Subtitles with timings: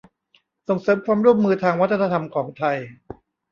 [0.67, 2.77] ส่งเสริมความร่วมมือทางวัฒนธรรมของไทย